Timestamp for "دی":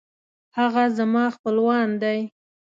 2.01-2.19